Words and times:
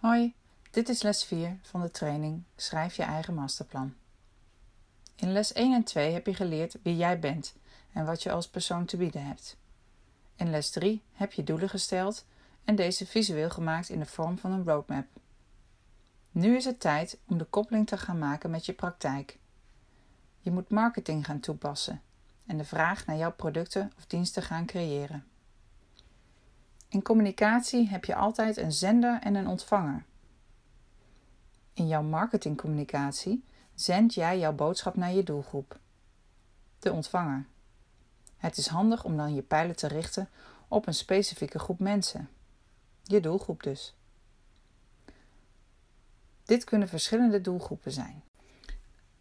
Hoi, 0.00 0.34
dit 0.70 0.88
is 0.88 1.02
les 1.02 1.24
4 1.24 1.58
van 1.62 1.80
de 1.80 1.90
training 1.90 2.42
Schrijf 2.56 2.96
je 2.96 3.02
eigen 3.02 3.34
masterplan. 3.34 3.94
In 5.14 5.32
les 5.32 5.52
1 5.52 5.74
en 5.74 5.84
2 5.84 6.12
heb 6.12 6.26
je 6.26 6.34
geleerd 6.34 6.76
wie 6.82 6.96
jij 6.96 7.18
bent 7.18 7.54
en 7.92 8.04
wat 8.04 8.22
je 8.22 8.30
als 8.30 8.48
persoon 8.48 8.84
te 8.84 8.96
bieden 8.96 9.26
hebt. 9.26 9.56
In 10.36 10.50
les 10.50 10.70
3 10.70 11.02
heb 11.12 11.32
je 11.32 11.44
doelen 11.44 11.68
gesteld 11.68 12.24
en 12.64 12.74
deze 12.74 13.06
visueel 13.06 13.50
gemaakt 13.50 13.88
in 13.88 13.98
de 13.98 14.06
vorm 14.06 14.38
van 14.38 14.52
een 14.52 14.64
roadmap. 14.64 15.06
Nu 16.30 16.56
is 16.56 16.64
het 16.64 16.80
tijd 16.80 17.18
om 17.26 17.38
de 17.38 17.44
koppeling 17.44 17.86
te 17.86 17.98
gaan 17.98 18.18
maken 18.18 18.50
met 18.50 18.66
je 18.66 18.72
praktijk. 18.72 19.38
Je 20.38 20.50
moet 20.50 20.70
marketing 20.70 21.24
gaan 21.24 21.40
toepassen 21.40 22.02
en 22.46 22.58
de 22.58 22.64
vraag 22.64 23.06
naar 23.06 23.16
jouw 23.16 23.32
producten 23.32 23.92
of 23.96 24.06
diensten 24.06 24.42
gaan 24.42 24.66
creëren. 24.66 25.29
In 26.90 27.02
communicatie 27.02 27.88
heb 27.88 28.04
je 28.04 28.14
altijd 28.14 28.56
een 28.56 28.72
zender 28.72 29.20
en 29.20 29.34
een 29.34 29.46
ontvanger. 29.46 30.04
In 31.72 31.88
jouw 31.88 32.02
marketingcommunicatie 32.02 33.44
zend 33.74 34.14
jij 34.14 34.38
jouw 34.38 34.52
boodschap 34.52 34.96
naar 34.96 35.12
je 35.12 35.22
doelgroep, 35.22 35.78
de 36.78 36.92
ontvanger. 36.92 37.46
Het 38.36 38.56
is 38.56 38.66
handig 38.66 39.04
om 39.04 39.16
dan 39.16 39.34
je 39.34 39.42
pijlen 39.42 39.76
te 39.76 39.86
richten 39.86 40.28
op 40.68 40.86
een 40.86 40.94
specifieke 40.94 41.58
groep 41.58 41.78
mensen, 41.78 42.28
je 43.02 43.20
doelgroep 43.20 43.62
dus. 43.62 43.94
Dit 46.44 46.64
kunnen 46.64 46.88
verschillende 46.88 47.40
doelgroepen 47.40 47.92
zijn. 47.92 48.22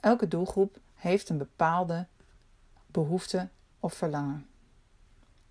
Elke 0.00 0.28
doelgroep 0.28 0.78
heeft 0.94 1.28
een 1.28 1.38
bepaalde 1.38 2.06
behoefte 2.86 3.48
of 3.80 3.94
verlangen. 3.94 4.46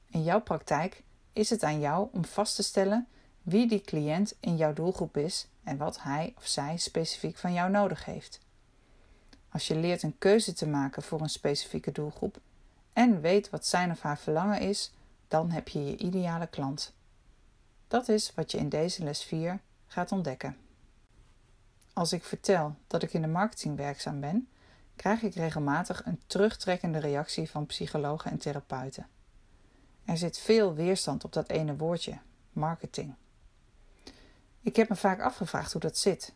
In 0.08 0.24
jouw 0.24 0.42
praktijk 0.42 1.04
is 1.36 1.50
het 1.50 1.64
aan 1.64 1.80
jou 1.80 2.08
om 2.12 2.26
vast 2.26 2.56
te 2.56 2.64
stellen 2.64 3.08
wie 3.42 3.68
die 3.68 3.82
cliënt 3.82 4.36
in 4.40 4.58
jouw 4.58 4.74
doelgroep 4.74 5.18
is 5.18 5.48
en 5.64 5.78
wat 5.78 6.02
hij 6.02 6.34
of 6.38 6.48
zij 6.48 6.78
specifiek 6.78 7.38
van 7.38 7.54
jou 7.54 7.72
nodig 7.72 8.06
heeft. 8.06 8.40
Als 9.50 9.68
je 9.68 9.76
leert 9.76 10.04
een 10.04 10.18
keuze 10.18 10.54
te 10.54 10.68
maken 10.68 11.04
voor 11.04 11.22
een 11.22 11.30
specifieke 11.30 11.92
doelgroep 11.92 12.40
en 12.94 13.22
weet 13.22 13.50
wat 13.50 13.66
zijn 13.66 13.92
of 13.92 14.02
haar 14.02 14.18
verlangen 14.18 14.60
is, 14.60 14.94
dan 15.28 15.52
heb 15.52 15.68
je 15.68 15.86
je 15.86 15.98
ideale 15.98 16.48
klant. 16.48 16.94
Dat 17.88 18.10
is 18.10 18.32
wat 18.36 18.52
je 18.52 18.58
in 18.58 18.70
deze 18.70 19.04
les 19.04 19.24
4 19.24 19.60
gaat 19.88 20.12
ontdekken. 20.12 20.58
Als 21.94 22.14
ik 22.14 22.24
vertel 22.24 22.76
dat 22.88 23.04
ik 23.04 23.14
in 23.14 23.22
de 23.22 23.28
marketing 23.28 23.78
werkzaam 23.78 24.20
ben, 24.20 24.48
krijg 24.96 25.22
ik 25.22 25.36
regelmatig 25.36 26.06
een 26.06 26.22
terugtrekkende 26.28 27.00
reactie 27.00 27.50
van 27.50 27.66
psychologen 27.66 28.32
en 28.32 28.38
therapeuten. 28.38 29.08
Er 30.06 30.18
zit 30.18 30.38
veel 30.38 30.74
weerstand 30.74 31.24
op 31.24 31.34
dat 31.34 31.50
ene 31.50 31.76
woordje, 31.76 32.18
marketing. 32.52 33.16
Ik 34.62 34.76
heb 34.76 34.90
me 34.90 34.96
vaak 34.96 35.22
afgevraagd 35.22 35.72
hoe 35.72 35.82
dat 35.82 35.98
zit. 35.98 36.34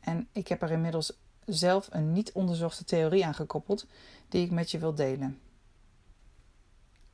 En 0.00 0.28
ik 0.32 0.48
heb 0.48 0.62
er 0.62 0.70
inmiddels 0.70 1.12
zelf 1.44 1.88
een 1.90 2.12
niet 2.12 2.32
onderzochte 2.32 2.84
theorie 2.84 3.26
aan 3.26 3.34
gekoppeld 3.34 3.86
die 4.28 4.44
ik 4.44 4.50
met 4.50 4.70
je 4.70 4.78
wil 4.78 4.94
delen. 4.94 5.40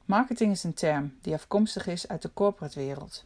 Marketing 0.05 0.53
is 0.53 0.65
een 0.65 0.75
term 0.75 1.19
die 1.21 1.35
afkomstig 1.35 1.87
is 1.87 2.09
uit 2.09 2.23
de 2.23 2.33
corporate 2.33 2.79
wereld, 2.81 3.25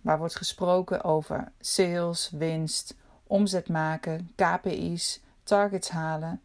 waar 0.00 0.18
wordt 0.18 0.36
gesproken 0.36 1.04
over 1.04 1.52
sales, 1.60 2.30
winst, 2.30 2.94
omzet 3.26 3.68
maken, 3.68 4.30
KPI's, 4.34 5.20
targets 5.42 5.88
halen, 5.88 6.40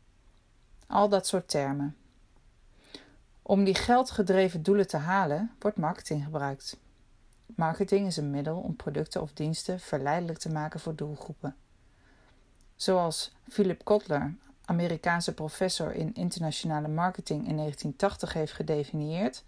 al 0.88 1.10
dat 1.10 1.28
soort 1.28 1.50
termen. 1.50 1.96
Om 3.48 3.64
die 3.64 3.76
geldgedreven 3.76 4.64
doelen 4.64 4.88
te 4.88 4.98
halen, 4.98 5.52
wordt 5.60 5.78
marketing 5.78 6.24
gebruikt. 6.24 6.78
Marketing 7.46 8.08
is 8.08 8.18
een 8.18 8.30
middel 8.30 8.58
om 8.58 8.76
producten 8.76 9.22
of 9.22 9.34
diensten 9.34 9.80
verleidelijk 9.80 10.40
te 10.40 10.50
maken 10.50 10.80
voor 10.80 10.96
doelgroepen. 10.96 11.56
Zoals 12.76 13.36
Philip 13.50 13.84
Kotler, 13.84 14.36
Amerikaanse 14.66 15.34
professor 15.34 15.94
in 15.94 16.14
internationale 16.14 16.88
marketing 16.88 17.48
in 17.48 17.56
1980 17.56 18.34
heeft 18.34 18.54
gedefinieerd: 18.54 19.44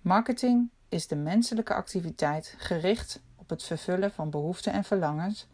Marketing 0.00 0.70
is 0.88 1.06
de 1.06 1.16
menselijke 1.16 1.74
activiteit 1.74 2.54
gericht 2.58 3.20
op 3.36 3.50
het 3.50 3.62
vervullen 3.62 4.12
van 4.12 4.30
behoeften 4.30 4.72
en 4.72 4.84
verlangens 4.84 5.46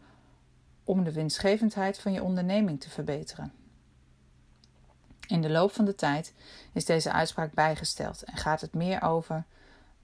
om 0.83 1.03
de 1.03 1.13
winstgevendheid 1.13 1.99
van 1.99 2.11
je 2.11 2.23
onderneming 2.23 2.81
te 2.81 2.89
verbeteren. 2.89 3.58
In 5.29 5.41
de 5.41 5.49
loop 5.49 5.71
van 5.71 5.85
de 5.85 5.95
tijd 5.95 6.33
is 6.73 6.85
deze 6.85 7.11
uitspraak 7.11 7.53
bijgesteld 7.53 8.23
en 8.23 8.37
gaat 8.37 8.61
het 8.61 8.73
meer 8.73 9.01
over 9.01 9.45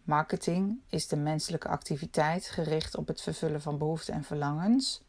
marketing 0.03 0.79
is 0.87 1.07
de 1.07 1.15
menselijke 1.15 1.67
activiteit 1.67 2.45
gericht 2.45 2.95
op 2.95 3.07
het 3.07 3.21
vervullen 3.21 3.61
van 3.61 3.77
behoeften 3.77 4.13
en 4.13 4.23
verlangens. 4.23 5.01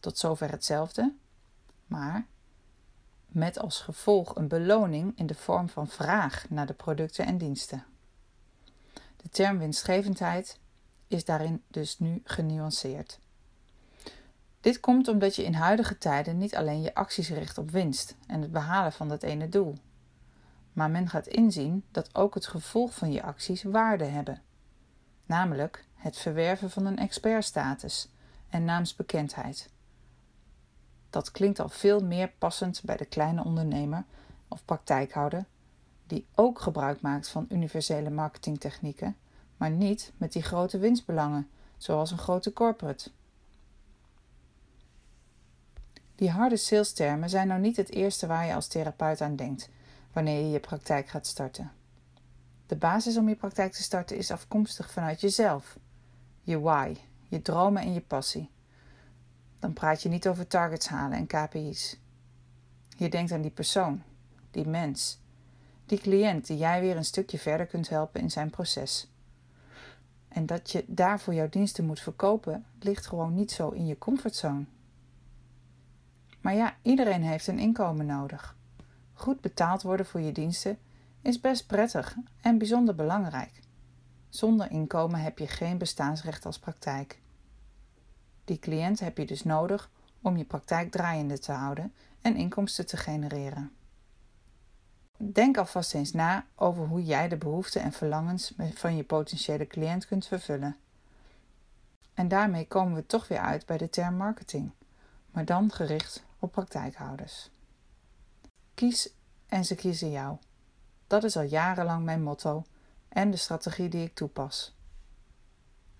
Tot 0.00 0.18
zover 0.18 0.50
hetzelfde, 0.50 1.14
maar 1.86 2.26
met 3.26 3.58
als 3.58 3.80
gevolg 3.80 4.36
een 4.36 4.48
beloning 4.48 5.18
in 5.18 5.26
de 5.26 5.34
vorm 5.34 5.68
van 5.68 5.88
vraag 5.88 6.46
naar 6.48 6.66
de 6.66 6.74
producten 6.74 7.26
en 7.26 7.38
diensten. 7.38 7.84
De 9.16 9.28
term 9.30 9.58
winstgevendheid 9.58 10.58
is 11.06 11.24
daarin 11.24 11.62
dus 11.68 11.98
nu 11.98 12.20
genuanceerd. 12.24 13.18
Dit 14.60 14.80
komt 14.80 15.08
omdat 15.08 15.36
je 15.36 15.44
in 15.44 15.54
huidige 15.54 15.98
tijden 15.98 16.38
niet 16.38 16.56
alleen 16.56 16.82
je 16.82 16.94
acties 16.94 17.30
richt 17.30 17.58
op 17.58 17.70
winst 17.70 18.16
en 18.26 18.42
het 18.42 18.52
behalen 18.52 18.92
van 18.92 19.08
dat 19.08 19.22
ene 19.22 19.48
doel. 19.48 19.74
Maar 20.72 20.90
men 20.90 21.08
gaat 21.08 21.26
inzien 21.26 21.84
dat 21.90 22.14
ook 22.14 22.34
het 22.34 22.46
gevolg 22.46 22.94
van 22.94 23.12
je 23.12 23.22
acties 23.22 23.62
waarde 23.62 24.04
hebben. 24.04 24.42
Namelijk 25.26 25.84
het 25.94 26.16
verwerven 26.16 26.70
van 26.70 26.86
een 26.86 26.98
expertstatus 26.98 28.08
en 28.48 28.64
naamsbekendheid. 28.64 29.70
Dat 31.10 31.30
klinkt 31.30 31.60
al 31.60 31.68
veel 31.68 32.00
meer 32.00 32.32
passend 32.38 32.82
bij 32.84 32.96
de 32.96 33.04
kleine 33.04 33.44
ondernemer 33.44 34.04
of 34.48 34.64
praktijkhouder 34.64 35.44
die 36.06 36.26
ook 36.34 36.60
gebruik 36.60 37.00
maakt 37.00 37.28
van 37.28 37.46
universele 37.48 38.10
marketingtechnieken, 38.10 39.16
maar 39.56 39.70
niet 39.70 40.12
met 40.16 40.32
die 40.32 40.42
grote 40.42 40.78
winstbelangen, 40.78 41.48
zoals 41.76 42.10
een 42.10 42.18
grote 42.18 42.52
corporate. 42.52 43.10
Die 46.18 46.30
harde 46.30 46.56
salestermen 46.56 47.30
zijn 47.30 47.48
nou 47.48 47.60
niet 47.60 47.76
het 47.76 47.90
eerste 47.90 48.26
waar 48.26 48.46
je 48.46 48.54
als 48.54 48.66
therapeut 48.66 49.20
aan 49.20 49.36
denkt 49.36 49.68
wanneer 50.12 50.40
je 50.40 50.50
je 50.50 50.60
praktijk 50.60 51.08
gaat 51.08 51.26
starten. 51.26 51.72
De 52.66 52.76
basis 52.76 53.16
om 53.16 53.28
je 53.28 53.34
praktijk 53.34 53.72
te 53.72 53.82
starten 53.82 54.16
is 54.16 54.30
afkomstig 54.30 54.90
vanuit 54.90 55.20
jezelf, 55.20 55.78
je 56.42 56.60
why, 56.60 56.96
je 57.28 57.42
dromen 57.42 57.82
en 57.82 57.92
je 57.92 58.00
passie. 58.00 58.50
Dan 59.58 59.72
praat 59.72 60.02
je 60.02 60.08
niet 60.08 60.28
over 60.28 60.46
targets 60.46 60.88
halen 60.88 61.18
en 61.18 61.26
KPI's. 61.26 61.98
Je 62.96 63.08
denkt 63.08 63.32
aan 63.32 63.42
die 63.42 63.50
persoon, 63.50 64.02
die 64.50 64.66
mens, 64.66 65.18
die 65.86 65.98
cliënt 65.98 66.46
die 66.46 66.56
jij 66.56 66.80
weer 66.80 66.96
een 66.96 67.04
stukje 67.04 67.38
verder 67.38 67.66
kunt 67.66 67.88
helpen 67.88 68.20
in 68.20 68.30
zijn 68.30 68.50
proces. 68.50 69.10
En 70.28 70.46
dat 70.46 70.70
je 70.70 70.84
daarvoor 70.86 71.34
jouw 71.34 71.48
diensten 71.48 71.86
moet 71.86 72.00
verkopen, 72.00 72.64
ligt 72.78 73.06
gewoon 73.06 73.34
niet 73.34 73.52
zo 73.52 73.68
in 73.68 73.86
je 73.86 73.98
comfortzone. 73.98 74.64
Maar 76.48 76.56
ja, 76.56 76.76
iedereen 76.82 77.22
heeft 77.22 77.46
een 77.46 77.58
inkomen 77.58 78.06
nodig. 78.06 78.56
Goed 79.12 79.40
betaald 79.40 79.82
worden 79.82 80.06
voor 80.06 80.20
je 80.20 80.32
diensten 80.32 80.78
is 81.22 81.40
best 81.40 81.66
prettig 81.66 82.16
en 82.40 82.58
bijzonder 82.58 82.94
belangrijk. 82.94 83.60
Zonder 84.28 84.70
inkomen 84.70 85.20
heb 85.20 85.38
je 85.38 85.46
geen 85.46 85.78
bestaansrecht 85.78 86.46
als 86.46 86.58
praktijk. 86.58 87.20
Die 88.44 88.58
cliënt 88.58 89.00
heb 89.00 89.18
je 89.18 89.26
dus 89.26 89.44
nodig 89.44 89.90
om 90.22 90.36
je 90.36 90.44
praktijk 90.44 90.90
draaiende 90.90 91.38
te 91.38 91.52
houden 91.52 91.92
en 92.20 92.36
inkomsten 92.36 92.86
te 92.86 92.96
genereren. 92.96 93.72
Denk 95.16 95.56
alvast 95.56 95.94
eens 95.94 96.12
na 96.12 96.46
over 96.54 96.86
hoe 96.86 97.04
jij 97.04 97.28
de 97.28 97.36
behoeften 97.36 97.82
en 97.82 97.92
verlangens 97.92 98.54
van 98.74 98.96
je 98.96 99.04
potentiële 99.04 99.66
cliënt 99.66 100.06
kunt 100.06 100.26
vervullen. 100.26 100.76
En 102.14 102.28
daarmee 102.28 102.66
komen 102.66 102.94
we 102.94 103.06
toch 103.06 103.28
weer 103.28 103.40
uit 103.40 103.66
bij 103.66 103.78
de 103.78 103.90
term 103.90 104.16
marketing, 104.16 104.70
maar 105.30 105.44
dan 105.44 105.72
gericht 105.72 106.26
op 106.38 106.52
praktijkhouders. 106.52 107.50
Kies 108.74 109.14
en 109.46 109.64
ze 109.64 109.74
kiezen 109.74 110.10
jou. 110.10 110.36
Dat 111.06 111.24
is 111.24 111.36
al 111.36 111.42
jarenlang 111.42 112.04
mijn 112.04 112.22
motto 112.22 112.64
en 113.08 113.30
de 113.30 113.36
strategie 113.36 113.88
die 113.88 114.04
ik 114.04 114.14
toepas. 114.14 114.76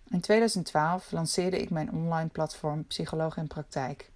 In 0.08 0.20
2012 0.20 1.10
lanceerde 1.10 1.60
ik 1.60 1.70
mijn 1.70 1.92
online 1.92 2.28
platform 2.28 2.86
Psycholoog 2.86 3.36
in 3.36 3.46
Praktijk. 3.46 4.10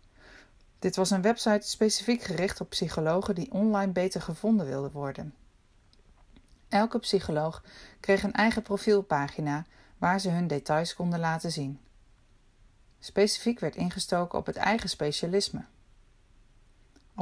Dit 0.78 0.96
was 0.96 1.10
een 1.10 1.22
website 1.22 1.68
specifiek 1.68 2.22
gericht 2.22 2.60
op 2.60 2.68
psychologen 2.68 3.34
die 3.34 3.52
online 3.52 3.92
beter 3.92 4.22
gevonden 4.22 4.66
wilden 4.66 4.92
worden. 4.92 5.34
Elke 6.68 6.98
psycholoog 6.98 7.64
kreeg 8.00 8.22
een 8.22 8.32
eigen 8.32 8.62
profielpagina 8.62 9.64
waar 9.98 10.20
ze 10.20 10.28
hun 10.28 10.46
details 10.46 10.94
konden 10.94 11.20
laten 11.20 11.52
zien. 11.52 11.80
Specifiek 12.98 13.60
werd 13.60 13.76
ingestoken 13.76 14.38
op 14.38 14.46
het 14.46 14.56
eigen 14.56 14.88
specialisme. 14.88 15.64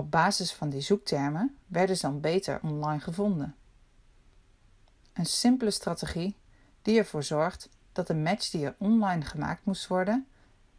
Op 0.01 0.11
basis 0.11 0.53
van 0.53 0.69
die 0.69 0.81
zoektermen 0.81 1.57
werden 1.67 1.97
ze 1.97 2.03
dan 2.03 2.21
beter 2.21 2.61
online 2.63 3.01
gevonden. 3.01 3.55
Een 5.13 5.27
simpele 5.27 5.71
strategie 5.71 6.37
die 6.83 6.99
ervoor 6.99 7.23
zorgt 7.23 7.69
dat 7.93 8.07
de 8.07 8.15
match 8.15 8.51
die 8.51 8.65
er 8.65 8.75
online 8.79 9.25
gemaakt 9.25 9.65
moest 9.65 9.87
worden 9.87 10.27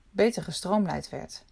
beter 0.10 0.44
gestroomlijnd 0.44 1.10
werd. 1.10 1.44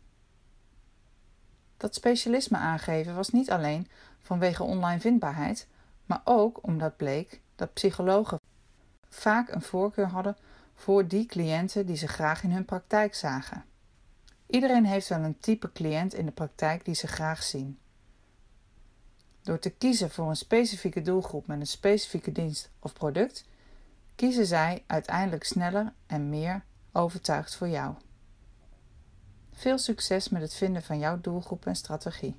Dat 1.77 1.95
specialisme 1.95 2.57
aangeven 2.57 3.16
was 3.16 3.30
niet 3.30 3.51
alleen 3.51 3.88
vanwege 4.19 4.63
online 4.63 5.00
vindbaarheid, 5.00 5.68
maar 6.06 6.21
ook 6.24 6.60
omdat 6.62 6.98
bleek 6.98 7.42
dat 7.56 7.74
psychologen 7.74 8.39
vaak 9.10 9.51
een 9.51 9.62
voorkeur 9.62 10.07
hadden 10.07 10.38
voor 10.75 11.07
die 11.07 11.25
cliënten 11.25 11.86
die 11.86 11.98
ze 11.98 12.07
graag 12.07 12.44
in 12.44 12.51
hun 12.51 12.66
praktijk 12.66 13.16
zagen. 13.16 13.69
Iedereen 14.50 14.86
heeft 14.86 15.07
wel 15.07 15.19
een 15.19 15.40
type 15.40 15.72
cliënt 15.72 16.13
in 16.13 16.25
de 16.25 16.31
praktijk 16.31 16.86
die 16.86 16.96
ze 16.96 17.07
graag 17.07 17.44
zien. 17.44 17.80
Door 19.42 19.60
te 19.60 19.69
kiezen 19.69 20.10
voor 20.10 20.30
een 20.30 20.36
specifieke 20.36 21.01
doelgroep 21.01 21.48
met 21.48 21.60
een 21.60 21.68
specifieke 21.68 22.31
dienst 22.31 22.72
of 22.80 22.94
product, 22.94 23.46
kiezen 24.16 24.46
zij 24.46 24.84
uiteindelijk 24.88 25.44
sneller 25.44 25.94
en 26.06 26.30
meer 26.30 26.63
overtuigd 26.92 27.56
voor 27.56 27.68
jou. 27.68 27.96
Veel 29.51 29.78
succes 29.78 30.30
met 30.30 30.42
het 30.42 30.54
vinden 30.54 30.84
van 30.84 31.00
jouw 31.00 31.22
doelgroep 31.22 31.66
en 31.66 31.75
strategie. 31.75 32.36